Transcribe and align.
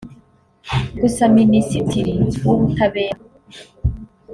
Gusa 0.99 1.23
Minisitiri 1.37 2.13
w’Ubutabera 2.45 3.17